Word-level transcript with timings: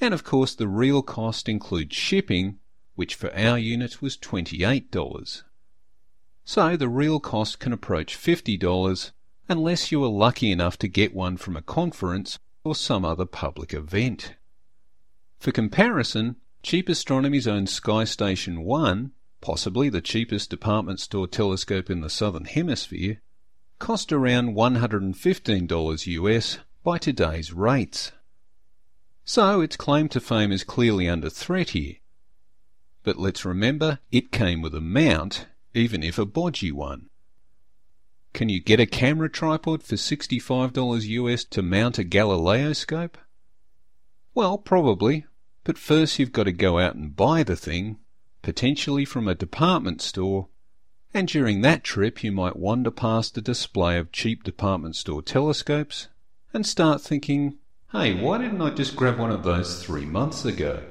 And 0.00 0.12
of 0.12 0.24
course, 0.24 0.56
the 0.56 0.66
real 0.66 1.02
cost 1.02 1.48
includes 1.48 1.94
shipping, 1.94 2.58
which 2.96 3.14
for 3.14 3.32
our 3.32 3.56
unit 3.56 4.02
was 4.02 4.16
$28. 4.16 5.44
So 6.44 6.76
the 6.76 6.88
real 6.88 7.20
cost 7.20 7.60
can 7.60 7.72
approach 7.72 8.18
$50 8.18 9.12
unless 9.48 9.92
you 9.92 10.02
are 10.02 10.08
lucky 10.08 10.50
enough 10.50 10.76
to 10.78 10.88
get 10.88 11.14
one 11.14 11.36
from 11.36 11.56
a 11.56 11.62
conference 11.62 12.40
or 12.64 12.74
some 12.74 13.04
other 13.04 13.24
public 13.24 13.72
event. 13.72 14.34
For 15.38 15.52
comparison, 15.52 16.40
Cheap 16.66 16.88
Astronomy's 16.88 17.46
own 17.46 17.68
Sky 17.68 18.02
Station 18.02 18.64
1, 18.64 19.12
possibly 19.40 19.88
the 19.88 20.00
cheapest 20.00 20.50
department 20.50 20.98
store 20.98 21.28
telescope 21.28 21.88
in 21.88 22.00
the 22.00 22.10
southern 22.10 22.44
hemisphere, 22.44 23.22
cost 23.78 24.12
around 24.12 24.56
$115 24.56 26.06
US 26.08 26.58
by 26.82 26.98
today's 26.98 27.52
rates. 27.52 28.10
So 29.24 29.60
its 29.60 29.76
claim 29.76 30.08
to 30.08 30.18
fame 30.18 30.50
is 30.50 30.64
clearly 30.64 31.08
under 31.08 31.30
threat 31.30 31.70
here. 31.70 31.98
But 33.04 33.16
let's 33.16 33.44
remember 33.44 34.00
it 34.10 34.32
came 34.32 34.60
with 34.60 34.74
a 34.74 34.80
mount, 34.80 35.46
even 35.72 36.02
if 36.02 36.18
a 36.18 36.26
bodgy 36.26 36.72
one. 36.72 37.10
Can 38.32 38.48
you 38.48 38.60
get 38.60 38.80
a 38.80 38.86
camera 38.86 39.30
tripod 39.30 39.84
for 39.84 39.94
$65 39.94 41.06
US 41.06 41.44
to 41.44 41.62
mount 41.62 42.00
a 42.00 42.02
Galileoscope? 42.02 43.14
Well, 44.34 44.58
probably, 44.58 45.26
but 45.66 45.76
first 45.76 46.20
you've 46.20 46.30
got 46.30 46.44
to 46.44 46.52
go 46.52 46.78
out 46.78 46.94
and 46.94 47.16
buy 47.16 47.42
the 47.42 47.56
thing, 47.56 47.98
potentially 48.40 49.04
from 49.04 49.26
a 49.26 49.34
department 49.34 50.00
store, 50.00 50.46
and 51.12 51.26
during 51.26 51.60
that 51.60 51.82
trip 51.82 52.22
you 52.22 52.30
might 52.30 52.54
wander 52.54 52.92
past 52.92 53.36
a 53.36 53.40
display 53.40 53.98
of 53.98 54.12
cheap 54.12 54.44
department 54.44 54.94
store 54.94 55.20
telescopes 55.20 56.06
and 56.54 56.64
start 56.64 57.00
thinking, 57.00 57.58
hey, 57.90 58.14
why 58.14 58.38
didn't 58.38 58.62
I 58.62 58.70
just 58.70 58.94
grab 58.94 59.18
one 59.18 59.32
of 59.32 59.42
those 59.42 59.82
three 59.82 60.06
months 60.06 60.44
ago? 60.44 60.84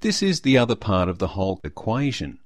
This 0.00 0.22
is 0.22 0.42
the 0.42 0.58
other 0.58 0.76
part 0.76 1.08
of 1.08 1.18
the 1.18 1.28
whole 1.28 1.60
equation. 1.64 2.40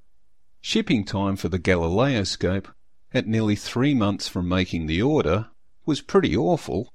Shipping 0.60 1.05
time 1.05 1.34
for 1.34 1.49
the 1.49 1.59
Galileoscope, 1.59 2.69
at 3.12 3.27
nearly 3.27 3.56
three 3.56 3.95
months 3.95 4.28
from 4.28 4.49
making 4.49 4.87
the 4.87 5.03
order, 5.03 5.49
was 5.84 6.00
pretty 6.00 6.37
awful 6.37 6.93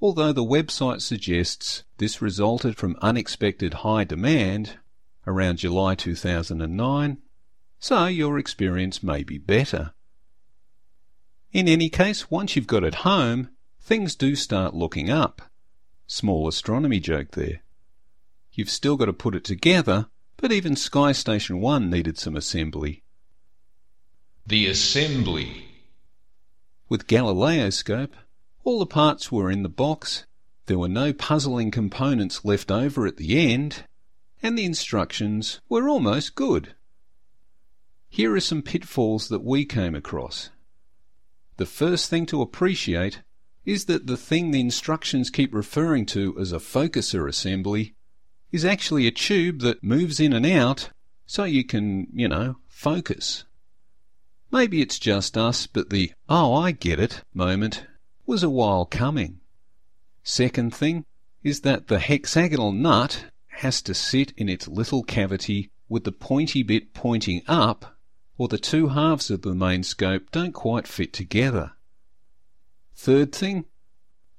although 0.00 0.32
the 0.32 0.44
website 0.44 1.02
suggests 1.02 1.84
this 1.98 2.22
resulted 2.22 2.76
from 2.76 2.96
unexpected 3.02 3.74
high 3.74 4.04
demand 4.04 4.78
around 5.26 5.58
July 5.58 5.94
2009, 5.94 7.18
so 7.78 8.06
your 8.06 8.38
experience 8.38 9.02
may 9.02 9.22
be 9.22 9.38
better. 9.38 9.92
In 11.52 11.68
any 11.68 11.88
case, 11.88 12.30
once 12.30 12.54
you've 12.54 12.66
got 12.66 12.84
it 12.84 12.96
home, 12.96 13.50
things 13.80 14.14
do 14.14 14.36
start 14.36 14.74
looking 14.74 15.10
up. 15.10 15.42
Small 16.06 16.48
astronomy 16.48 17.00
joke 17.00 17.32
there. 17.32 17.62
You've 18.52 18.70
still 18.70 18.96
got 18.96 19.06
to 19.06 19.12
put 19.12 19.34
it 19.34 19.44
together, 19.44 20.08
but 20.36 20.52
even 20.52 20.76
Sky 20.76 21.12
Station 21.12 21.60
1 21.60 21.90
needed 21.90 22.18
some 22.18 22.36
assembly. 22.36 23.02
The 24.46 24.66
assembly. 24.66 25.66
With 26.88 27.06
Galileoscope, 27.06 28.12
all 28.68 28.78
the 28.78 28.84
parts 28.84 29.32
were 29.32 29.50
in 29.50 29.62
the 29.62 29.68
box, 29.70 30.26
there 30.66 30.78
were 30.78 30.90
no 30.90 31.10
puzzling 31.10 31.70
components 31.70 32.44
left 32.44 32.70
over 32.70 33.06
at 33.06 33.16
the 33.16 33.50
end, 33.50 33.84
and 34.42 34.58
the 34.58 34.66
instructions 34.66 35.58
were 35.70 35.88
almost 35.88 36.34
good. 36.34 36.74
Here 38.10 38.34
are 38.34 38.40
some 38.40 38.60
pitfalls 38.60 39.28
that 39.28 39.42
we 39.42 39.64
came 39.64 39.94
across. 39.94 40.50
The 41.56 41.64
first 41.64 42.10
thing 42.10 42.26
to 42.26 42.42
appreciate 42.42 43.22
is 43.64 43.86
that 43.86 44.06
the 44.06 44.18
thing 44.18 44.50
the 44.50 44.60
instructions 44.60 45.30
keep 45.30 45.54
referring 45.54 46.04
to 46.04 46.38
as 46.38 46.52
a 46.52 46.58
focuser 46.58 47.26
assembly 47.26 47.94
is 48.52 48.66
actually 48.66 49.06
a 49.06 49.10
tube 49.10 49.60
that 49.60 49.82
moves 49.82 50.20
in 50.20 50.34
and 50.34 50.44
out 50.44 50.90
so 51.24 51.44
you 51.44 51.64
can, 51.64 52.08
you 52.12 52.28
know, 52.28 52.56
focus. 52.68 53.46
Maybe 54.52 54.82
it's 54.82 54.98
just 54.98 55.38
us, 55.38 55.66
but 55.66 55.88
the 55.88 56.12
oh, 56.28 56.52
I 56.52 56.72
get 56.72 57.00
it 57.00 57.22
moment 57.32 57.86
was 58.28 58.42
a 58.42 58.50
while 58.50 58.84
coming. 58.84 59.40
Second 60.22 60.74
thing 60.74 61.06
is 61.42 61.62
that 61.62 61.88
the 61.88 61.98
hexagonal 61.98 62.72
nut 62.72 63.24
has 63.46 63.80
to 63.80 63.94
sit 63.94 64.32
in 64.36 64.50
its 64.50 64.68
little 64.68 65.02
cavity 65.02 65.70
with 65.88 66.04
the 66.04 66.12
pointy 66.12 66.62
bit 66.62 66.92
pointing 66.92 67.40
up, 67.48 67.96
or 68.36 68.46
the 68.46 68.58
two 68.58 68.88
halves 68.88 69.30
of 69.30 69.40
the 69.40 69.54
main 69.54 69.82
scope 69.82 70.30
don't 70.30 70.52
quite 70.52 70.86
fit 70.86 71.14
together. 71.14 71.72
Third 72.94 73.32
thing, 73.32 73.64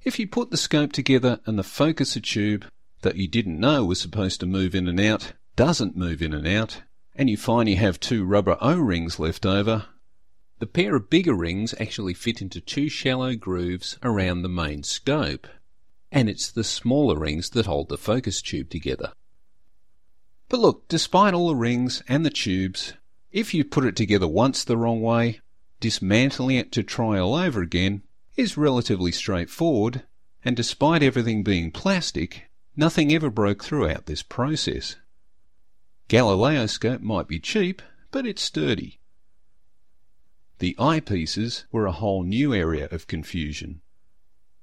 if 0.03 0.19
you 0.19 0.27
put 0.27 0.51
the 0.51 0.57
scope 0.57 0.93
together 0.93 1.39
and 1.47 1.57
the 1.57 1.63
focuser 1.63 2.23
tube 2.23 2.65
that 3.01 3.15
you 3.15 3.27
didn't 3.27 3.59
know 3.59 3.83
was 3.83 3.99
supposed 3.99 4.39
to 4.41 4.45
move 4.45 4.75
in 4.75 4.87
and 4.87 4.99
out 4.99 5.33
doesn't 5.55 5.97
move 5.97 6.21
in 6.21 6.33
and 6.35 6.47
out, 6.47 6.83
and 7.15 7.27
you 7.27 7.37
find 7.37 7.67
you 7.67 7.77
have 7.77 7.99
two 7.99 8.23
rubber 8.23 8.55
O-rings 8.61 9.17
left 9.17 9.47
over, 9.47 9.87
the 10.59 10.67
pair 10.67 10.95
of 10.95 11.09
bigger 11.09 11.33
rings 11.33 11.73
actually 11.79 12.13
fit 12.13 12.41
into 12.41 12.59
two 12.59 12.89
shallow 12.89 13.33
grooves 13.35 13.97
around 14.03 14.41
the 14.41 14.49
main 14.49 14.83
scope, 14.83 15.47
and 16.11 16.29
it's 16.29 16.51
the 16.51 16.63
smaller 16.63 17.17
rings 17.17 17.49
that 17.51 17.65
hold 17.65 17.89
the 17.89 17.97
focus 17.97 18.41
tube 18.41 18.69
together. 18.69 19.13
But 20.49 20.59
look, 20.59 20.87
despite 20.87 21.33
all 21.33 21.47
the 21.47 21.55
rings 21.55 22.03
and 22.07 22.25
the 22.25 22.29
tubes, 22.29 22.93
if 23.31 23.53
you 23.53 23.63
put 23.63 23.85
it 23.85 23.95
together 23.95 24.27
once 24.27 24.63
the 24.63 24.77
wrong 24.77 25.01
way, 25.01 25.39
dismantling 25.79 26.57
it 26.57 26.71
to 26.73 26.83
try 26.83 27.19
all 27.19 27.35
over 27.35 27.61
again 27.61 28.01
is 28.35 28.57
relatively 28.57 29.11
straightforward, 29.11 30.03
and 30.43 30.55
despite 30.55 31.03
everything 31.03 31.43
being 31.43 31.71
plastic, 31.71 32.49
nothing 32.75 33.13
ever 33.13 33.29
broke 33.29 33.63
throughout 33.63 34.07
this 34.07 34.23
process. 34.23 34.95
Galileoscope 36.09 37.01
might 37.01 37.27
be 37.27 37.39
cheap, 37.39 37.81
but 38.11 38.25
it's 38.25 38.41
sturdy. 38.41 38.98
The 40.59 40.75
eyepieces 40.77 41.63
were 41.71 41.85
a 41.85 41.91
whole 41.91 42.23
new 42.23 42.53
area 42.53 42.87
of 42.91 43.07
confusion. 43.07 43.81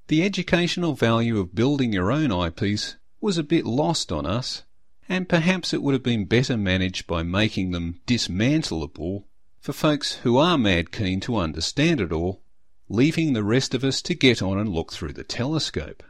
The 0.08 0.22
educational 0.22 0.94
value 0.94 1.38
of 1.38 1.54
building 1.54 1.92
your 1.92 2.12
own 2.12 2.30
eyepiece 2.30 2.96
was 3.20 3.38
a 3.38 3.42
bit 3.42 3.66
lost 3.66 4.12
on 4.12 4.24
us, 4.24 4.62
and 5.08 5.28
perhaps 5.28 5.72
it 5.72 5.82
would 5.82 5.94
have 5.94 6.02
been 6.02 6.26
better 6.26 6.56
managed 6.56 7.06
by 7.06 7.22
making 7.22 7.70
them 7.70 8.00
dismantleable 8.06 9.24
for 9.58 9.72
folks 9.72 10.16
who 10.16 10.36
are 10.36 10.58
mad 10.58 10.92
keen 10.92 11.18
to 11.20 11.36
understand 11.36 12.00
it 12.00 12.12
all, 12.12 12.42
leaving 12.88 13.32
the 13.32 13.42
rest 13.42 13.74
of 13.74 13.82
us 13.82 14.00
to 14.02 14.14
get 14.14 14.40
on 14.40 14.58
and 14.58 14.68
look 14.68 14.92
through 14.92 15.12
the 15.12 15.24
telescope. 15.24 16.02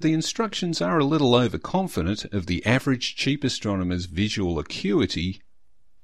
The 0.00 0.12
instructions 0.12 0.80
are 0.80 0.98
a 0.98 1.04
little 1.04 1.34
overconfident 1.34 2.24
of 2.26 2.46
the 2.46 2.64
average 2.66 3.16
cheap 3.16 3.44
astronomer's 3.44 4.06
visual 4.06 4.58
acuity, 4.58 5.40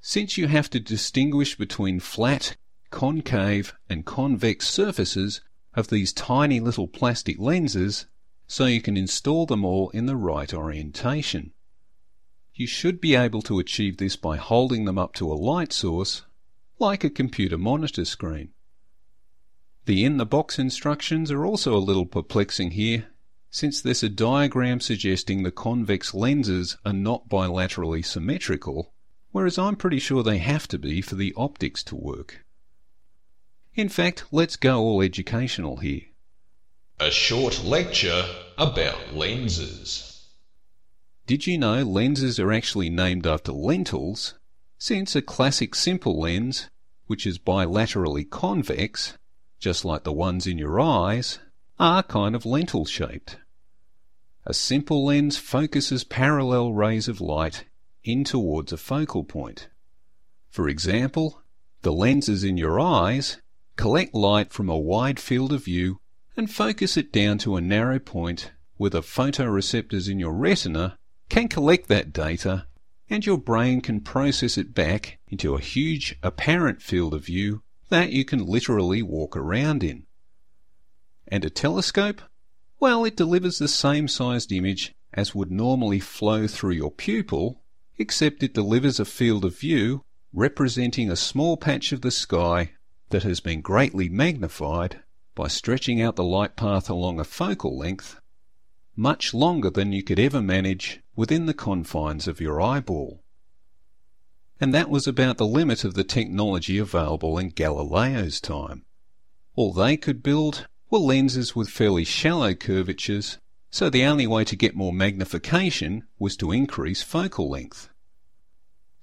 since 0.05 0.37
you 0.37 0.49
have 0.49 0.69
to 0.69 0.81
distinguish 0.81 1.57
between 1.57 2.01
flat, 2.01 2.57
concave, 2.91 3.73
and 3.89 4.05
convex 4.05 4.69
surfaces 4.69 5.41
of 5.75 5.89
these 5.89 6.13
tiny 6.13 6.59
little 6.59 6.89
plastic 6.89 7.39
lenses 7.39 8.07
so 8.49 8.67
you 8.67 8.83
can 8.83 8.97
install 8.97 9.47
them 9.47 9.65
all 9.65 9.91
in 9.91 10.07
the 10.07 10.17
right 10.17 10.53
orientation. 10.53 11.53
You 12.53 12.67
should 12.67 13.01
be 13.01 13.15
able 13.15 13.43
to 13.43 13.61
achieve 13.61 13.97
this 13.97 14.17
by 14.17 14.37
holding 14.37 14.85
them 14.85 14.99
up 14.99 15.15
to 15.15 15.33
a 15.33 15.35
light 15.35 15.73
source, 15.73 16.23
like 16.81 17.05
a 17.05 17.09
computer 17.09 17.57
monitor 17.57 18.05
screen. 18.05 18.51
The 19.87 20.05
in-the-box 20.05 20.59
instructions 20.59 21.31
are 21.31 21.47
also 21.47 21.77
a 21.77 21.79
little 21.79 22.07
perplexing 22.07 22.73
here, 22.73 23.07
since 23.51 23.81
there's 23.81 24.03
a 24.03 24.09
diagram 24.09 24.81
suggesting 24.81 25.43
the 25.43 25.53
convex 25.53 26.13
lenses 26.13 26.77
are 26.85 26.93
not 26.93 27.29
bilaterally 27.29 28.05
symmetrical, 28.05 28.92
whereas 29.33 29.59
I'm 29.59 29.77
pretty 29.77 29.99
sure 29.99 30.23
they 30.23 30.39
have 30.39 30.69
to 30.69 30.79
be 30.79 31.01
for 31.01 31.17
the 31.17 31.35
optics 31.37 31.83
to 31.85 31.97
work. 31.97 32.45
In 33.75 33.89
fact, 33.89 34.25
let's 34.31 34.57
go 34.57 34.79
all 34.81 35.03
educational 35.03 35.79
here. 35.79 36.03
A 37.01 37.11
short 37.11 37.65
lecture 37.65 38.25
about 38.59 39.15
lenses. 39.15 40.29
Did 41.27 41.47
you 41.47 41.57
know 41.57 41.83
lenses 41.83 42.39
are 42.39 42.53
actually 42.53 42.91
named 42.91 43.27
after 43.27 43.51
lentils, 43.53 44.35
since 44.79 45.17
a 45.17 45.23
classic 45.23 45.75
simple 45.75 46.21
lens, 46.21 46.69
which 47.07 47.27
is 47.27 47.39
bilaterally 47.39 48.29
convex, 48.29 49.17
just 49.59 49.85
like 49.85 50.05
the 50.05 50.13
ones 50.13 50.47
in 50.47 50.59
your 50.59 50.81
eyes, 50.81 51.39
are 51.79 52.03
kind 52.03 52.35
of 52.35 52.45
lentil 52.45 52.85
shaped. 52.85 53.39
A 54.45 54.53
simple 54.53 55.05
lens 55.05 55.39
focuses 55.39 56.05
parallel 56.05 56.73
rays 56.73 57.09
of 57.09 57.21
light 57.21 57.65
in 58.05 58.25
towards 58.25 58.73
a 58.73 58.77
focal 58.77 59.25
point. 59.25 59.69
For 60.49 60.69
example, 60.69 61.43
the 61.83 61.93
lenses 61.93 62.45
in 62.45 62.57
your 62.57 62.79
eyes 62.79 63.39
collect 63.77 64.15
light 64.15 64.53
from 64.53 64.69
a 64.69 64.79
wide 64.79 65.19
field 65.19 65.53
of 65.53 65.65
view 65.65 65.99
and 66.37 66.51
focus 66.51 66.97
it 66.97 67.13
down 67.13 67.39
to 67.39 67.57
a 67.57 67.61
narrow 67.61 67.99
point 67.99 68.53
where 68.77 68.91
the 68.91 69.03
photoreceptors 69.03 70.11
in 70.11 70.19
your 70.19 70.33
retina 70.33 70.99
can 71.29 71.49
collect 71.49 71.89
that 71.89 72.13
data 72.13 72.67
and 73.09 73.27
your 73.27 73.39
brain 73.39 73.81
can 73.81 74.01
process 74.01 74.57
it 74.57 74.75
back 74.75 75.19
into 75.29 75.55
a 75.55 75.61
huge 75.61 76.17
apparent 76.23 76.81
field 76.81 77.15
of 77.15 77.27
view 77.27 77.63
that 77.89 78.11
you 78.11 78.25
can 78.25 78.45
literally 78.45 79.03
walk 79.03 79.37
around 79.37 79.85
in. 79.85 80.05
And 81.29 81.45
a 81.45 81.51
telescope? 81.51 82.23
Well, 82.81 83.05
it 83.05 83.17
delivers 83.17 83.59
the 83.59 83.69
same 83.69 84.09
sized 84.09 84.51
image 84.51 84.95
as 85.13 85.35
would 85.35 85.51
normally 85.51 86.01
flow 86.01 86.47
through 86.47 86.73
your 86.73 86.91
pupil, 86.91 87.62
except 88.03 88.43
it 88.43 88.53
delivers 88.53 88.99
a 88.99 89.05
field 89.05 89.45
of 89.45 89.57
view 89.57 90.03
representing 90.33 91.09
a 91.09 91.15
small 91.15 91.57
patch 91.57 91.93
of 91.93 92.01
the 92.01 92.11
sky 92.11 92.73
that 93.11 93.23
has 93.23 93.39
been 93.39 93.61
greatly 93.61 94.09
magnified 94.09 95.01
by 95.37 95.47
stretching 95.47 96.03
out 96.03 96.17
the 96.17 96.25
light 96.25 96.57
path 96.57 96.91
along 96.91 97.21
a 97.21 97.25
focal 97.25 97.79
length 97.79 98.21
much 98.97 99.33
longer 99.33 99.71
than 99.71 99.93
you 99.93 100.03
could 100.03 100.19
ever 100.19 100.43
manage 100.43 101.01
within 101.15 101.47
the 101.47 101.55
confines 101.55 102.27
of 102.27 102.41
your 102.41 102.61
eyeball. 102.61 103.23
And 104.61 104.75
that 104.75 104.91
was 104.91 105.07
about 105.07 105.39
the 105.39 105.47
limit 105.47 105.85
of 105.85 105.95
the 105.95 106.05
technology 106.05 106.79
available 106.79 107.39
in 107.39 107.51
Galileo's 107.51 108.41
time. 108.41 108.85
All 109.55 109.73
they 109.73 109.97
could 109.97 110.25
build 110.25 110.67
were 110.91 110.99
lenses 110.99 111.55
with 111.55 111.69
fairly 111.69 112.05
shallow 112.05 112.55
curvatures, 112.55 113.39
so 113.71 113.89
the 113.89 114.05
only 114.05 114.27
way 114.27 114.45
to 114.45 114.57
get 114.57 114.75
more 114.75 114.93
magnification 114.93 116.03
was 116.19 116.37
to 116.37 116.51
increase 116.51 117.03
focal 117.03 117.49
length. 117.49 117.89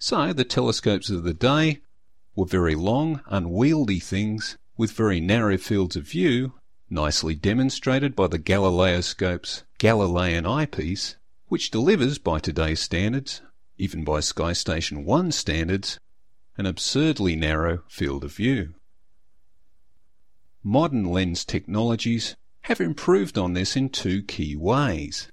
So 0.01 0.31
the 0.31 0.45
telescopes 0.45 1.09
of 1.09 1.23
the 1.23 1.33
day 1.33 1.81
were 2.33 2.45
very 2.45 2.73
long, 2.73 3.21
unwieldy 3.25 3.99
things 3.99 4.57
with 4.77 4.93
very 4.93 5.19
narrow 5.19 5.57
fields 5.57 5.97
of 5.97 6.07
view, 6.07 6.53
nicely 6.89 7.35
demonstrated 7.35 8.15
by 8.15 8.27
the 8.27 8.39
Galileoscope's 8.39 9.65
Galilean 9.77 10.45
eyepiece, 10.45 11.17
which 11.47 11.69
delivers 11.69 12.17
by 12.17 12.39
today's 12.39 12.79
standards, 12.79 13.41
even 13.77 14.05
by 14.05 14.21
Sky 14.21 14.53
Station 14.53 15.03
1 15.03 15.33
standards, 15.33 15.99
an 16.57 16.65
absurdly 16.65 17.35
narrow 17.35 17.83
field 17.89 18.23
of 18.23 18.33
view. 18.33 18.75
Modern 20.63 21.03
lens 21.03 21.43
technologies 21.43 22.37
have 22.61 22.79
improved 22.79 23.37
on 23.37 23.51
this 23.51 23.75
in 23.75 23.89
two 23.89 24.23
key 24.23 24.55
ways. 24.55 25.29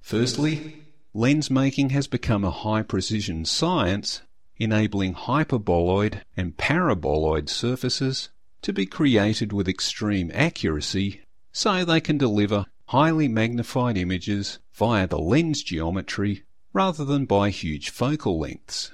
Firstly, 0.00 0.84
lens 1.12 1.50
making 1.50 1.90
has 1.90 2.06
become 2.06 2.44
a 2.44 2.50
high 2.50 2.82
precision 2.82 3.44
science 3.44 4.22
enabling 4.58 5.14
hyperboloid 5.14 6.20
and 6.36 6.56
paraboloid 6.56 7.48
surfaces 7.48 8.28
to 8.62 8.72
be 8.72 8.86
created 8.86 9.52
with 9.52 9.68
extreme 9.68 10.30
accuracy 10.34 11.22
so 11.50 11.84
they 11.84 12.00
can 12.00 12.18
deliver 12.18 12.66
highly 12.86 13.26
magnified 13.26 13.96
images 13.96 14.58
via 14.74 15.06
the 15.06 15.18
lens 15.18 15.62
geometry 15.62 16.44
rather 16.72 17.04
than 17.04 17.24
by 17.24 17.50
huge 17.50 17.90
focal 17.90 18.38
lengths. 18.38 18.92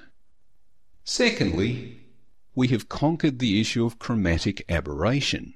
Secondly, 1.03 1.99
we 2.55 2.69
have 2.69 2.89
conquered 2.89 3.39
the 3.39 3.61
issue 3.61 3.85
of 3.85 3.99
chromatic 3.99 4.63
aberration. 4.69 5.53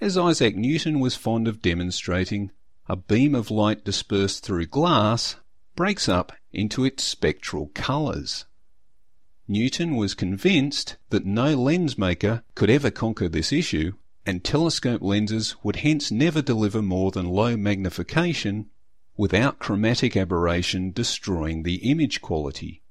As 0.00 0.18
Isaac 0.18 0.54
Newton 0.56 1.00
was 1.00 1.14
fond 1.14 1.48
of 1.48 1.62
demonstrating, 1.62 2.50
a 2.88 2.96
beam 2.96 3.34
of 3.34 3.50
light 3.50 3.84
dispersed 3.84 4.42
through 4.42 4.66
glass 4.66 5.36
breaks 5.76 6.08
up 6.08 6.32
into 6.52 6.84
its 6.84 7.04
spectral 7.04 7.70
colours. 7.74 8.46
Newton 9.46 9.94
was 9.94 10.14
convinced 10.14 10.96
that 11.10 11.26
no 11.26 11.54
lens 11.54 11.98
maker 11.98 12.42
could 12.54 12.70
ever 12.70 12.90
conquer 12.90 13.28
this 13.28 13.52
issue, 13.52 13.92
and 14.24 14.42
telescope 14.42 15.02
lenses 15.02 15.54
would 15.62 15.76
hence 15.76 16.10
never 16.10 16.42
deliver 16.42 16.82
more 16.82 17.10
than 17.10 17.26
low 17.26 17.56
magnification 17.56 18.66
without 19.16 19.58
chromatic 19.58 20.16
aberration 20.16 20.90
destroying 20.90 21.62
the 21.62 21.76
image 21.90 22.20
quality. 22.20 22.82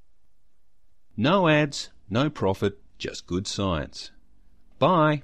No 1.18 1.50
ads, 1.50 1.90
no 2.10 2.30
profit, 2.30 2.80
just 2.98 3.28
good 3.28 3.48
science. 3.48 4.12
Bye. 4.80 5.24